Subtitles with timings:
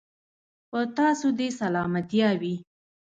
[0.69, 2.55] په تاسو دې سلامتيا وي.